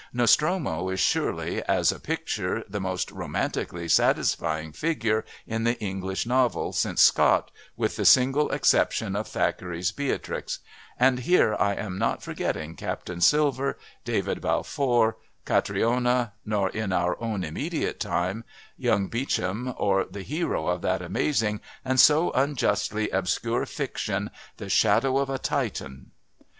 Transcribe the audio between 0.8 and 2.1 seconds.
is surely, as a